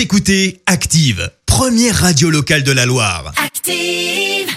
Vous 0.00 0.04
écoutez 0.04 0.62
Active, 0.64 1.30
première 1.44 1.94
radio 1.94 2.30
locale 2.30 2.62
de 2.62 2.72
la 2.72 2.86
Loire. 2.86 3.34
Active. 3.36 4.48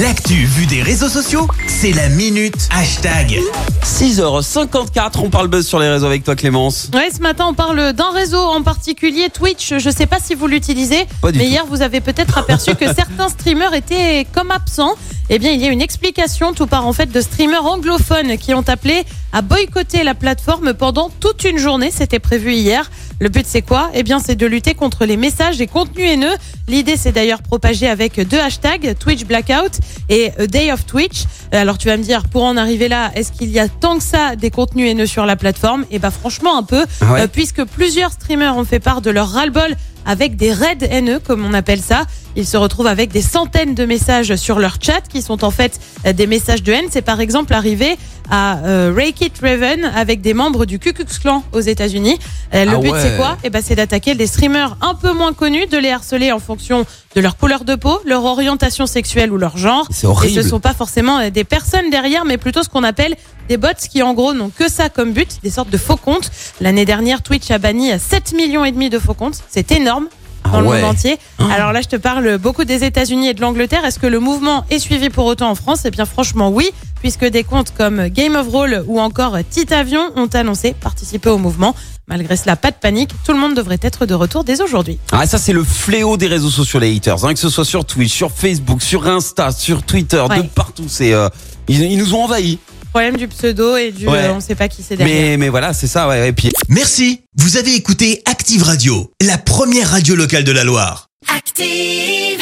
L'actu 0.00 0.34
vue 0.44 0.66
des 0.66 0.80
réseaux 0.80 1.08
sociaux, 1.08 1.48
c'est 1.66 1.90
la 1.90 2.08
minute 2.08 2.68
hashtag. 2.70 3.40
6h54, 3.84 5.18
on 5.18 5.28
parle 5.28 5.48
buzz 5.48 5.66
sur 5.66 5.80
les 5.80 5.88
réseaux 5.88 6.06
avec 6.06 6.22
toi 6.22 6.36
Clémence. 6.36 6.88
Ouais, 6.94 7.10
ce 7.10 7.20
matin, 7.20 7.46
on 7.48 7.54
parle 7.54 7.92
d'un 7.94 8.12
réseau 8.12 8.38
en 8.38 8.62
particulier, 8.62 9.28
Twitch. 9.28 9.74
Je 9.76 9.90
sais 9.90 10.06
pas 10.06 10.20
si 10.20 10.36
vous 10.36 10.46
l'utilisez, 10.46 11.08
mais 11.24 11.32
tout. 11.32 11.38
hier, 11.40 11.66
vous 11.66 11.82
avez 11.82 12.00
peut-être 12.00 12.38
aperçu 12.38 12.76
que 12.76 12.86
certains 12.94 13.28
streamers 13.28 13.74
étaient 13.74 14.24
comme 14.32 14.52
absents. 14.52 14.94
Eh 15.30 15.40
bien, 15.40 15.50
il 15.50 15.60
y 15.60 15.66
a 15.66 15.70
une 15.70 15.82
explication, 15.82 16.52
tout 16.52 16.66
part 16.66 16.86
en 16.86 16.92
fait 16.92 17.10
de 17.10 17.20
streamers 17.20 17.64
anglophones 17.64 18.38
qui 18.38 18.54
ont 18.54 18.64
appelé 18.68 19.02
à 19.32 19.42
boycotter 19.42 20.04
la 20.04 20.14
plateforme 20.14 20.74
pendant 20.74 21.10
toute 21.20 21.44
une 21.44 21.58
journée. 21.58 21.90
C'était 21.90 22.18
prévu 22.20 22.54
hier. 22.54 22.90
Le 23.20 23.28
but, 23.28 23.46
c'est 23.46 23.62
quoi? 23.62 23.90
Eh 23.94 24.02
bien, 24.02 24.18
c'est 24.18 24.34
de 24.34 24.46
lutter 24.46 24.74
contre 24.74 25.04
les 25.04 25.16
messages 25.16 25.60
et 25.60 25.66
contenus 25.68 26.10
haineux. 26.10 26.34
L'idée, 26.66 26.96
c'est 26.96 27.12
d'ailleurs 27.12 27.40
propagée 27.42 27.88
avec 27.88 28.18
deux 28.28 28.38
hashtags, 28.40 28.96
Twitch 28.98 29.24
Blackout 29.24 29.78
et 30.08 30.32
A 30.38 30.46
Day 30.48 30.72
of 30.72 30.84
Twitch. 30.86 31.24
Euh, 31.54 31.60
Alors, 31.60 31.78
tu 31.78 31.86
vas 31.88 31.96
me 31.96 32.02
dire, 32.02 32.24
pour 32.28 32.42
en 32.44 32.56
arriver 32.56 32.88
là, 32.88 33.12
est-ce 33.14 33.30
qu'il 33.30 33.50
y 33.50 33.60
a 33.60 33.68
tant 33.68 33.98
que 33.98 34.02
ça 34.02 34.34
des 34.34 34.50
contenus 34.50 34.90
haineux 34.90 35.06
sur 35.06 35.24
la 35.24 35.36
plateforme? 35.36 35.84
Eh 35.92 35.98
ben, 36.00 36.10
franchement, 36.10 36.56
un 36.58 36.64
peu, 36.64 36.84
Ah 37.00 37.12
ouais 37.12 37.20
Euh, 37.22 37.26
puisque 37.28 37.62
plusieurs 37.64 38.10
streamers 38.12 38.56
ont 38.56 38.64
fait 38.64 38.80
part 38.80 39.00
de 39.02 39.10
leur 39.10 39.28
ras-le-bol 39.30 39.76
avec 40.04 40.34
des 40.34 40.52
raids 40.52 40.78
haineux, 40.90 41.20
comme 41.20 41.44
on 41.44 41.54
appelle 41.54 41.80
ça. 41.80 42.02
Ils 42.34 42.46
se 42.46 42.56
retrouvent 42.56 42.88
avec 42.88 43.12
des 43.12 43.22
centaines 43.22 43.74
de 43.76 43.84
messages 43.84 44.34
sur 44.34 44.58
leur 44.58 44.78
chat 44.82 45.02
qui 45.08 45.22
sont 45.22 45.44
en 45.44 45.52
fait 45.52 45.78
euh, 46.06 46.12
des 46.12 46.26
messages 46.26 46.64
de 46.64 46.72
haine. 46.72 46.86
C'est 46.90 47.02
par 47.02 47.20
exemple 47.20 47.54
arrivé 47.54 47.96
à 48.30 48.58
euh, 48.64 48.92
Rake 48.96 49.20
It 49.20 49.38
Raven 49.42 49.84
avec 49.94 50.20
des 50.20 50.34
membres 50.34 50.64
du 50.64 50.78
Ku 50.78 50.92
Klux 50.92 51.04
Klan 51.20 51.42
aux 51.52 51.60
États-Unis. 51.60 52.18
Euh, 52.54 52.64
le 52.64 52.72
Ah 52.72 52.78
but 52.78 52.90
ouais. 52.90 53.00
c'est 53.02 53.16
quoi? 53.16 53.36
Eh 53.44 53.50
ben 53.50 53.62
c'est 53.64 53.74
d'attaquer 53.74 54.14
des 54.14 54.26
streamers 54.26 54.76
un 54.80 54.94
peu 54.94 55.12
moins 55.12 55.32
connus, 55.32 55.66
de 55.66 55.76
les 55.78 55.90
harceler 55.90 56.32
en 56.32 56.38
fonction 56.38 56.86
de 57.14 57.20
leur 57.20 57.36
couleur 57.36 57.64
de 57.64 57.74
peau, 57.74 58.00
leur 58.06 58.24
orientation 58.24 58.86
sexuelle 58.86 59.32
ou 59.32 59.36
leur 59.38 59.56
genre. 59.58 59.86
C'est 59.90 60.06
Et 60.06 60.10
horrible. 60.10 60.42
ce 60.42 60.48
sont 60.48 60.60
pas 60.60 60.74
forcément 60.74 61.18
euh, 61.18 61.30
des 61.30 61.44
personnes 61.44 61.90
derrière, 61.90 62.24
mais 62.24 62.38
plutôt 62.38 62.62
ce 62.62 62.68
qu'on 62.68 62.84
appelle 62.84 63.14
des 63.48 63.56
bots 63.56 63.68
qui 63.90 64.02
en 64.02 64.14
gros 64.14 64.32
n'ont 64.32 64.50
que 64.50 64.70
ça 64.70 64.88
comme 64.88 65.12
but, 65.12 65.38
des 65.42 65.50
sortes 65.50 65.70
de 65.70 65.76
faux 65.78 65.96
comptes. 65.96 66.30
L'année 66.60 66.84
dernière, 66.84 67.22
Twitch 67.22 67.50
a 67.50 67.58
banni 67.58 67.90
7 67.98 68.32
millions 68.34 68.64
et 68.64 68.72
demi 68.72 68.88
de 68.88 68.98
faux 68.98 69.14
comptes. 69.14 69.42
C'est 69.48 69.72
énorme 69.72 70.06
dans 70.52 70.60
le 70.60 70.66
monde 70.66 70.84
entier. 70.84 71.18
Alors 71.50 71.72
là, 71.72 71.80
je 71.82 71.88
te 71.88 71.96
parle 71.96 72.38
beaucoup 72.38 72.64
des 72.64 72.84
États-Unis 72.84 73.28
et 73.28 73.34
de 73.34 73.40
l'Angleterre. 73.40 73.84
Est-ce 73.84 73.98
que 73.98 74.06
le 74.06 74.20
mouvement 74.20 74.64
est 74.70 74.78
suivi 74.78 75.10
pour 75.10 75.26
autant 75.26 75.50
en 75.50 75.54
France? 75.54 75.80
Eh 75.84 75.90
bien, 75.90 76.04
franchement, 76.04 76.50
oui, 76.50 76.70
puisque 77.00 77.24
des 77.24 77.44
comptes 77.44 77.72
comme 77.76 78.08
Game 78.08 78.36
of 78.36 78.48
Roll 78.48 78.84
ou 78.86 79.00
encore 79.00 79.36
Titavion 79.48 80.10
ont 80.16 80.28
annoncé 80.28 80.74
participer 80.74 81.30
au 81.30 81.38
mouvement. 81.38 81.74
Malgré 82.08 82.36
cela, 82.36 82.56
pas 82.56 82.70
de 82.70 82.76
panique, 82.76 83.10
tout 83.24 83.32
le 83.32 83.38
monde 83.38 83.54
devrait 83.54 83.78
être 83.80 84.06
de 84.06 84.14
retour 84.14 84.44
dès 84.44 84.60
aujourd'hui. 84.60 84.98
Ah 85.12 85.24
ça 85.26 85.38
c'est 85.38 85.52
le 85.52 85.62
fléau 85.62 86.16
des 86.16 86.26
réseaux 86.26 86.50
sociaux 86.50 86.80
les 86.80 86.94
haters, 86.94 87.24
hein, 87.24 87.32
que 87.32 87.38
ce 87.38 87.48
soit 87.48 87.64
sur 87.64 87.84
Twitch, 87.84 88.12
sur 88.12 88.32
Facebook, 88.32 88.82
sur 88.82 89.06
Insta, 89.06 89.52
sur 89.52 89.82
Twitter, 89.84 90.22
de 90.36 90.42
partout. 90.42 90.86
C'est 90.88 91.14
euh, 91.14 91.28
ils, 91.68 91.80
ils 91.80 91.96
nous 91.98 92.14
ont 92.14 92.24
envahis. 92.24 92.58
Problème 92.92 93.16
du 93.16 93.26
pseudo 93.28 93.76
et 93.76 93.90
du 93.90 94.06
Ouais. 94.06 94.18
euh, 94.24 94.34
on 94.34 94.40
sait 94.40 94.54
pas 94.54 94.68
qui 94.68 94.82
c'est 94.82 94.96
derrière. 94.96 95.30
Mais 95.30 95.36
mais 95.38 95.48
voilà 95.48 95.72
c'est 95.72 95.86
ça 95.86 96.06
ouais. 96.08 96.28
Et 96.28 96.32
puis 96.32 96.50
Merci, 96.68 97.22
vous 97.36 97.56
avez 97.56 97.74
écouté 97.74 98.22
Active 98.26 98.62
Radio, 98.62 99.10
la 99.22 99.38
première 99.38 99.88
radio 99.90 100.14
locale 100.14 100.44
de 100.44 100.52
la 100.52 100.62
Loire. 100.64 101.08
Active. 101.34 102.40